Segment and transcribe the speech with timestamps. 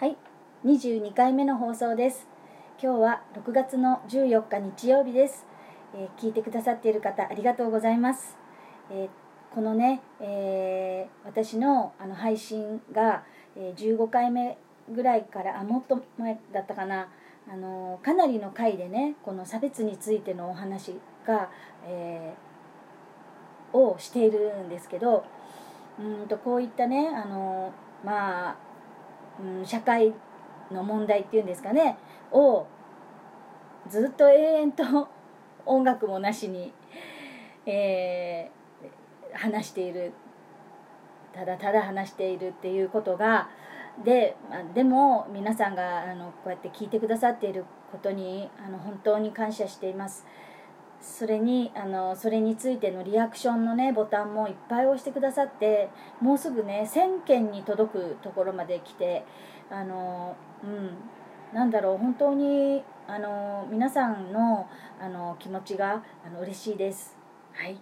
[0.00, 0.16] はい
[0.64, 2.26] 22回目の放送です。
[2.82, 5.44] 今日は6月の14日日曜日です、
[5.94, 8.38] えー聞いてくださっている方ありがとうございます、
[8.90, 13.24] えーこのね、えー私のあの配信が、
[13.54, 14.56] え15回目
[14.90, 17.10] ぐらいからあもっと前だったかな。
[17.46, 20.94] あのかなりの回でねこの差別についてのお話
[21.26, 21.50] が、
[21.84, 25.26] えーをしているんですけど
[25.98, 28.56] うんとこういったねあのまあ、
[29.42, 30.12] うん、社会
[30.70, 31.96] の問題っていうんですかね
[32.30, 32.66] を
[33.88, 35.08] ずっと永遠と
[35.66, 36.72] 音楽もなしに、
[37.66, 38.60] えー
[39.32, 40.12] 話している。
[41.32, 43.48] ただただ話しているっていうことが
[44.04, 44.34] で
[44.74, 50.26] でも皆さんがあのこうやって聞いてくださっていることにあの本当に感謝しています。
[51.00, 55.88] それにあのそれについてのリアクションのねボタンもいっぱい押してくださって
[56.20, 59.24] もうすぐね1000件に届くところまで来て
[59.70, 60.98] あのうん
[61.54, 64.68] なんだろう本当にあの皆さんの
[65.00, 67.16] あの気持ちがあの嬉しいです。
[67.52, 67.76] はい、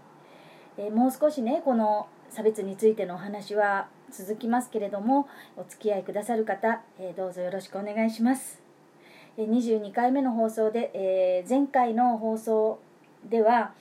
[0.78, 8.62] えーもう少しねこの差別についてのお話は続きますけれどもお付き合いくださる方、えーどうぞよろしくお願いします。
[9.36, 12.80] えー22回目の放送で、えー前回の放送
[13.24, 13.72] では、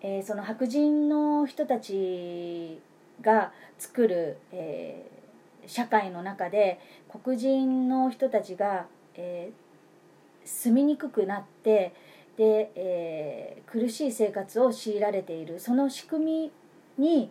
[0.00, 2.80] えーその白人の人たち
[3.20, 5.20] が作る、えー
[5.66, 6.80] 社会の中で
[7.22, 11.94] 黒人の人たちが、えー住みにくくなって
[12.36, 15.60] で、えー苦しい生活を強いられている。
[15.60, 16.50] その仕組
[16.98, 17.30] みに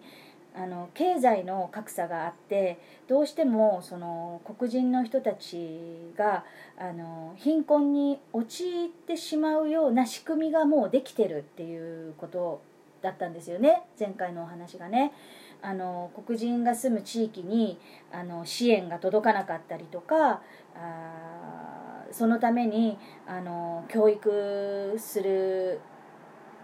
[0.60, 6.44] あの経済の格差があってどうしてもその黒人の人たちが
[6.78, 12.62] あの貧困に陥ってしまうような仕組みがもうできてるっていうこと
[13.02, 15.14] だったんですよね前回のお話がね。
[15.62, 17.78] あの黒人が住む地域に
[18.14, 20.42] あの支援が届かなかったりとか
[20.74, 25.82] あーそのためにあの教育する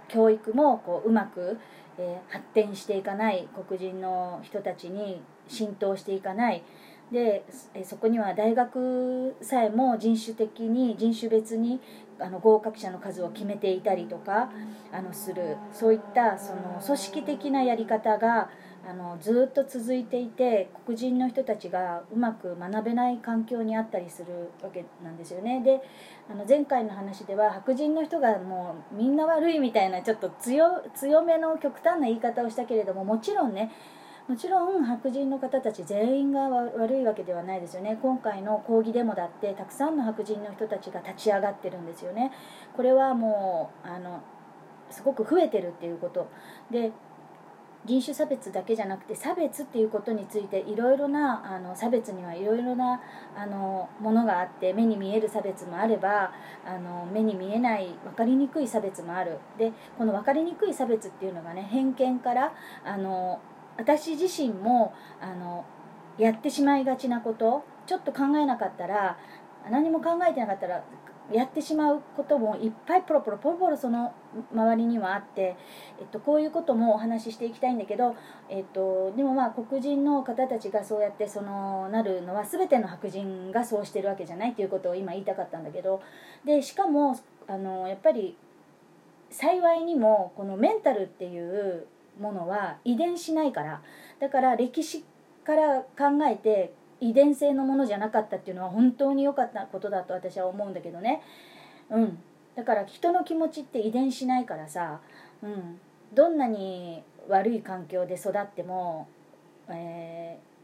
[0.07, 1.59] 教育もこううまく、
[1.97, 6.63] えー発展していかない黒人の人たちに浸透していかない。
[7.11, 7.43] で
[7.75, 11.79] えそこには大学さえも人種的に人種別に
[12.19, 14.49] あの合格者の数を決めていたりとか
[14.91, 15.57] あのする。
[15.71, 18.49] そういったその組織的なやり方が
[18.87, 25.61] あのずっと続いていて黒人の人たちがうまく学べない環境にあったりするわけなんですよね。
[25.63, 25.81] で
[26.29, 30.83] あの前回の話では白人の人がもうみんな悪いみたいなちょっと強
[31.23, 33.71] めの極端な言い方をしたけれどももちろんね
[34.27, 37.97] もちろん白人の方たち全員が悪いわけではないですよね。
[38.01, 42.31] 今回の抗議デモだってたくさんの白人の人たちが立ち上がってるんですよね。
[42.75, 44.21] これはもうあの
[44.89, 46.27] すごく増えてるっていうこと。
[46.71, 46.91] で
[47.85, 52.99] 人種差別だけじゃなくて差別っていうことについていろいろなあの差別にはいろいろな
[53.35, 56.31] あのものがあって目に見える差別もあれば
[56.65, 59.37] あの目に見えない分かりにくい差別もある。
[59.57, 62.53] でこの分かりにくい差別っていうのがね偏見から
[62.83, 63.39] あの
[63.77, 65.65] 私自身もあの
[66.17, 69.17] やってしまいがちなことちょっと考えなかったら
[69.69, 70.83] 何も考えてなかったら
[71.31, 74.13] やってしまうこともいっぱいポロポロポロポロその
[74.53, 75.55] 周りにはあって、
[75.99, 78.15] えっと、こういうこともお話ししていきたいんだけど、
[78.49, 86.01] えっと、でもまあ黒人の方たちがそうやってそのなるのは全ての白人がそうしてるわけじゃないっていうことを今言いたかったんだけど
[86.45, 88.37] でしかもあのやっぱり
[89.31, 91.87] 幸いにもこのメンタルっていう
[92.19, 93.81] ものは遺伝しないから
[94.19, 95.03] だから歴史
[95.43, 101.21] から考えて遺伝性のものじゃなかったっていうのは本当に良かったことだと私は思うんだけどね。
[101.89, 102.19] うん。
[102.55, 105.01] だから人の気持ちって遺伝しないからさ、
[105.41, 105.79] うん、
[106.13, 109.07] どんなに悪い環境で育っても、
[109.69, 110.55] えー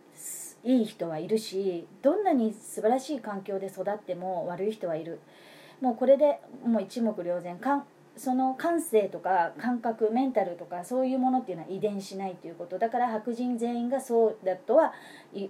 [0.64, 5.20] いい人はいるしどんなに素晴らしい環境で育っても悪い人はいる。
[5.81, 7.58] もうこれでもう一目瞭然。
[7.58, 7.86] かん
[8.22, 14.94] その感性とか感覚メンタルとかそういうものっていうのは遺伝しないということだから白人全員がそうだとは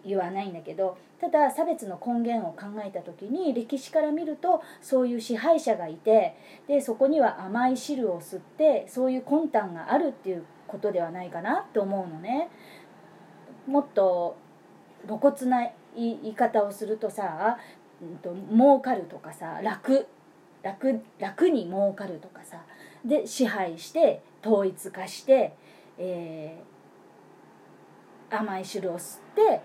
[0.05, 6.37] 言わないんだけどただ差別の根源を考えた時に歴史から見るとそういう支配者がいて
[6.69, 12.49] でそこには甘い汁を吸ってそういう魂胆があるっていうことではないかなと思うのね。
[13.67, 14.37] もっと
[15.07, 17.57] 露骨な言い方をするとさ、
[18.01, 20.07] うん、と儲かるとかさ楽
[20.61, 22.61] 楽楽に儲かるとかさ
[23.03, 25.53] で支配して統一化して、
[25.97, 26.71] えー
[28.33, 29.61] 甘い汁を吸って、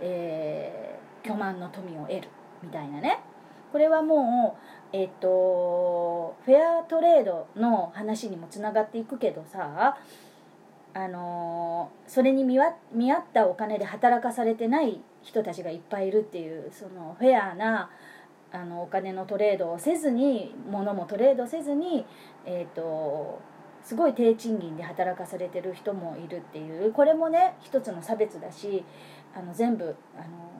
[0.00, 2.28] えー巨万の富を得る
[2.62, 3.20] みたいなね。
[3.70, 4.58] これはも
[4.92, 9.96] うえっ、とフェアトレードの話にもつながっていくけどさ
[10.94, 12.74] あのそれに見合っ
[13.32, 17.90] たお金で働かされてない人たちがいっぱいいるっていうそのフェアな
[18.52, 22.04] あのお金のトレードをせずに物もトレードせずに、
[22.44, 23.40] えーと、
[23.82, 28.84] すごい低賃金で働かされてる人もいるっていうこれもね一つの差別だし
[29.34, 30.52] あの全部あの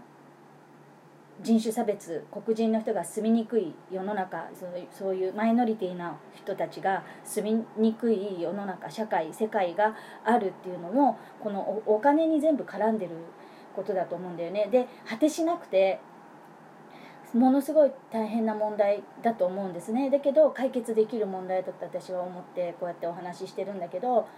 [1.43, 4.49] 人種差別黒人の人が住みにくい世の中
[4.91, 9.95] そういうマイノリティな人たちが住みにくい世の中社会世界が
[10.25, 13.17] あるっていうのもこのお金に全部絡んでる
[13.75, 14.69] ことだと思うんだよね。
[14.71, 16.01] で果てしなくて
[17.35, 20.11] ものすごい大変な問題だと思うんですね。
[20.11, 24.29] だけど解決できる問題だと私は思ってこうやってお話ししてるんだけど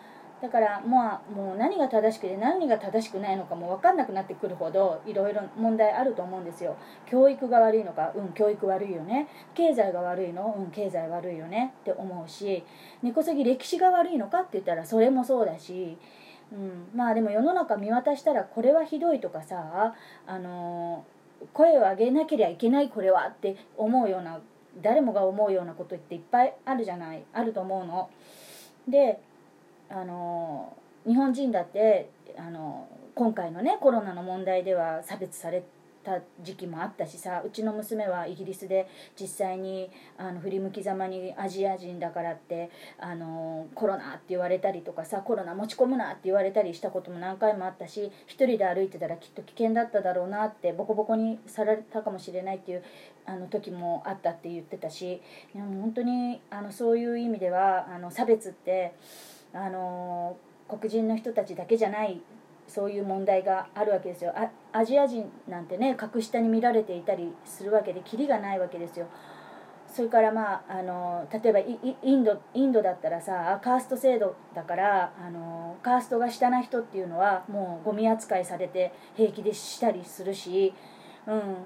[0.40, 6.76] だからまあもう何が正しくて何が正しくないのかも分かんなくなってくるほどいろいろ問題あると思うんですよ。
[7.06, 9.28] 教育が悪いのかうん教育悪いよね。
[9.54, 11.74] 経済が悪いのうん経済悪いよね。
[11.80, 12.64] って思うし
[13.02, 15.98] 根こそぎ歴史が悪いのかって言ったらそれもそうだし
[16.52, 19.94] うん、まあでも世の中見渡したらこれはひどいとかさ
[20.26, 21.04] あの
[21.52, 24.40] 声を上げなければいけないこれはって思うような
[24.82, 28.10] 誰もが思うようなことっていっぱいあるじゃないあると思うの。
[28.88, 29.20] で
[29.88, 30.76] あの
[31.06, 35.62] 日本人だってあの今回のねコロナの問題では差別され
[36.04, 52.82] た時期もあったしさうちの娘はイギリスで実際にあの振り向きざまにアジア人だからってあのコロナって言われたりとかさコロナ持ち込むなって言われたりしたことも何回もあったし一人で歩いてたらきっと危険だっただろうなってボコボコにされたかもしれないっていう
[53.26, 55.22] あの時もあったって言ってたし
[55.54, 58.94] いやも本当にあのそういう意味ではあの差別って
[59.52, 60.36] あの
[60.68, 62.20] 黒人の人たちだけじゃない
[62.66, 64.34] そういう問題があるわけですよ。
[64.72, 69.06] アジア人なんてね格下に見られていたりするわけでキリがないわけですよ。
[69.94, 80.74] それからまああの例えばインドインドだったらさカースト制度だからあのカーストが下な人っていうのはもうゴミ扱いされて平気でしたりするし、
[81.28, 81.56] うん、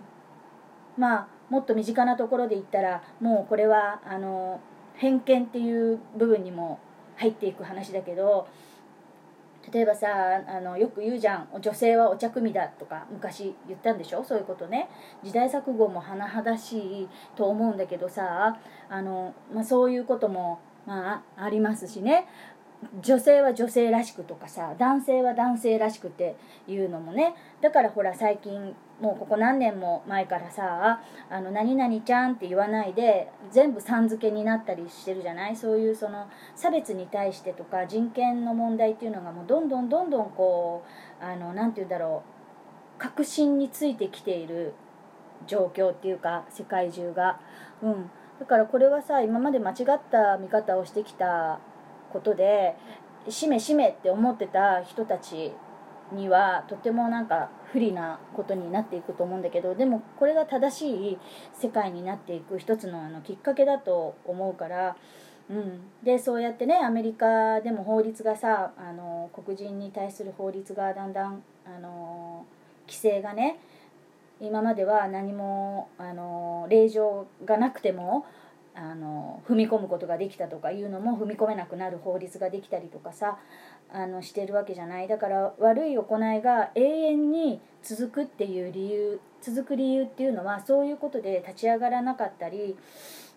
[0.98, 4.60] まあもっと身近なところで言ったらもうこれはあの
[4.96, 6.80] 偏見っていう部分にも
[7.16, 8.46] 入っていく話だけど
[9.72, 10.08] 例えばさ
[10.46, 11.48] あのよく言うじゃん。
[11.60, 14.24] 女性はお茶組だとか昔言ったんでしょ？
[14.24, 14.88] そういうことね。
[15.22, 22.26] 時代錯誤も甚だしいと思うんだけどさあの、まあ、そういうことも、まあ、ありますしね。
[23.02, 26.36] 女性は女性らしくとかさ男性は男性らしくって
[26.68, 27.34] いうのもね。
[27.60, 35.56] だからほら最近もうここ何年も前からさ「あの何々ちゃん」って言わないで全部さん付けになったりしてるじゃない？
[35.56, 40.84] そういうその差別に対してとか人権の問題っていうのがもうどんどんどんどんこ
[41.20, 42.22] うあのなて言うんだろ
[42.96, 44.72] う確信についてきている
[45.46, 47.40] 状況っていうか世界中が。
[47.82, 48.10] うん、
[48.40, 51.60] だからこれはさ今まで間違った見方をしてきた
[52.12, 52.76] ことで
[53.28, 55.52] しめしめって思ってた人たち
[56.12, 61.18] にはとてもなんか不利なことになっていくと思うんだけどでもこれが正しい
[61.52, 64.96] 世界になっていく一つのあのきっかけだと思うから、
[65.50, 72.46] うん、でそうやってねアメリカでも法律がさあの黒人に対する法律がだんだんあの
[72.86, 73.58] 規制がね
[74.40, 78.24] 今までは何もあの令状がなくても
[78.80, 83.38] あの踏み込むことができたとかいうのも踏み込めなくなる法律ができたりとかさ
[83.92, 85.08] あのしてるわけじゃない。
[85.08, 92.76] だから悪い行いが永遠に続くっていう理由続く理由っていうのはそういうことで立ち上がらなかったり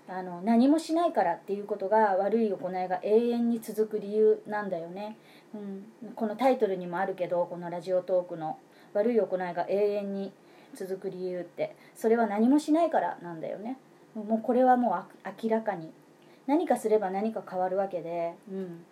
[0.08, 5.18] あの何もしないからっていうことが悪い行いが永遠に続く理由なんだよね、
[5.54, 8.58] うん、このタイトルにもあるけどこのラジオトークの
[8.94, 10.34] 「悪い行いが永遠に
[10.74, 11.75] 続く理由」って。
[11.96, 13.77] それは何もしないからなんだよね。
[14.15, 15.91] もうこれはもう明らかに。
[16.48, 18.34] 何かすれば何か変わるわけで。
[18.51, 18.86] うん。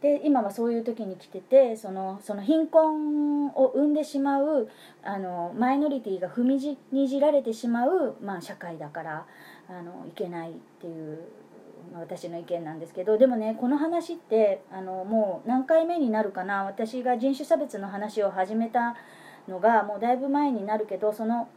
[0.00, 4.68] で今はそういう時に来ててそのその貧困を生んでしまう
[5.02, 9.26] あのマイノリティが踏みにじられてしまう、まあ、社会だから
[9.68, 11.18] あのいけないっていう
[11.94, 16.64] 私の意見なんですけどでもねこの話ってあのもう何回目になるかな。
[16.64, 18.96] 私が人種差別の話を始めた
[19.48, 21.48] のがもうだいぶ前になるけどその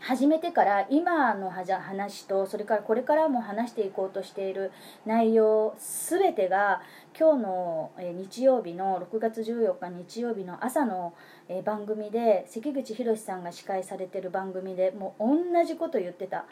[0.00, 4.70] 始めてから今の話とそれからこれからも話していこうとしている
[5.04, 5.76] 内容
[6.08, 6.82] 全てが
[7.18, 11.14] 今日の日曜日の6月14日日曜日の朝の
[11.64, 16.44] 番組で関口宏さんが司会されてる番組でもう同じこと言ってた。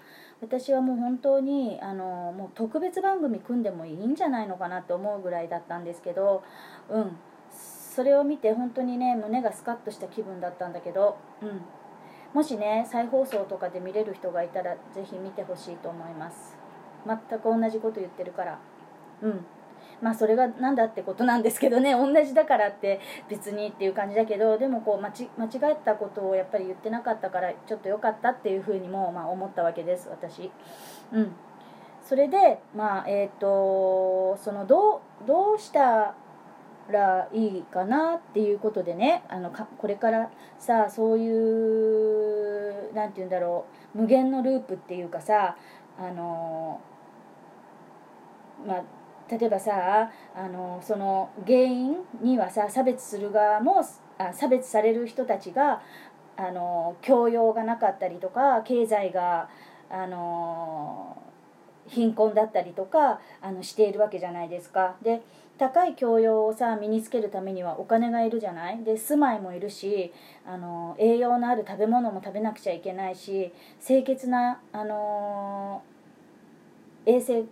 [0.42, 6.42] 私はもう本当にあのもう特別番組組んでもいいんじゃないのかなって思うぐらいだったんですけど
[6.90, 7.16] うん。
[7.50, 11.62] それを見て本当にね胸がスカッとした気分だったんだけどうん。
[12.36, 16.54] もしね再放送とかで見れる人がいたらぜひ見てほしいと思います。
[17.06, 18.58] 全く同じこと言ってるから。
[19.22, 19.46] うん。
[20.02, 21.94] まあそれが何だってことなんですけどね。
[21.94, 23.00] 同じだからって
[23.30, 30.50] 別にっていう感じだけどでもこう間ち間違ったことをやっぱり言ってなかったからちょっと良かったっていうふうにもまあ思ったわけです私。
[31.14, 31.32] うん。
[32.02, 36.14] それでまあえっ、ー、とそのどうどうした
[36.92, 45.56] らいいかなっていうことでねあのかこれからさそういう何て言うんだろう無限のループっていうかさ
[45.98, 46.80] あの
[48.66, 48.82] まあ
[49.28, 53.84] 例えばさあのその原因にはさ差別する側も
[54.18, 55.82] あ差別される人たちが
[56.36, 59.48] あの教養がなかったりとか経済が
[59.90, 61.16] あの
[61.88, 64.96] 貧困だったりとかあのしているわけじゃないですか。
[65.02, 65.22] で
[65.58, 68.84] 高い教養をさ身につけるためにはお金がいるじゃない？
[68.84, 70.12] で住まいもいるし
[70.46, 73.52] あの栄養のある食べ物も食べなくちゃいけないし
[73.82, 75.82] 清潔な、あの
[77.06, 77.44] 衛生、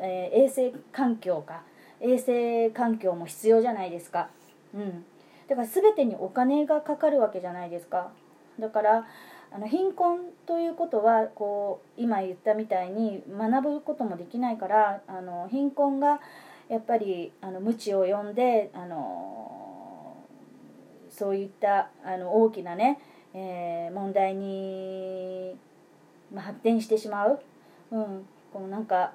[0.00, 1.64] えー、衛生環境か
[2.00, 4.30] 衛生環境も必要じゃないですか。
[4.74, 5.04] うん、
[5.48, 8.10] だから全てにお金がかかるわけじゃないですか。
[8.58, 9.06] だから
[9.54, 16.20] あの貧困ということはこう今言ったみたいに学ぶこともできないからあの貧困が
[16.68, 20.16] やっぱりあの無知を呼んであの
[21.10, 22.98] そういったあの大きなね、
[23.34, 25.54] えー、問題に、
[26.32, 27.40] まあ、発展してしまう、
[27.90, 29.12] うん、このなんか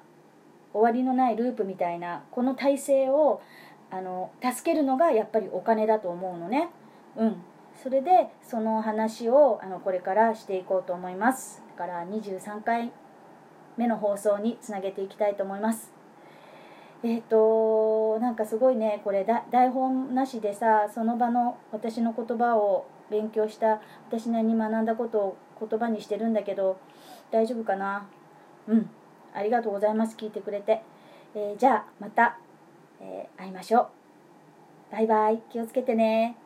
[0.72, 3.42] 終わりのないループみたいなこの体制を
[3.90, 6.68] あの助けるのがやっぱりお金だと思うのね。
[7.16, 7.42] うん。
[7.82, 11.62] それでその話をあのこれからしていこうと思います。
[11.76, 12.90] だから23回
[13.76, 15.92] 目の放送につなげていきたいと思います。
[17.04, 26.78] えっ、ー、となんかすごいねこれ台本なしでさその場の私の言葉を勉強した私なりに学んだことを言葉にしてるんだけど
[27.30, 28.08] 大丈夫かな？
[28.66, 28.90] うん。
[29.32, 30.16] ありがとうございます。
[30.16, 30.82] 聞いてくれて、
[31.36, 32.38] えー、じゃあまた、
[33.00, 33.88] えー、会いましょう。
[34.90, 35.40] バイバイ。
[35.50, 36.36] 気をつけてね。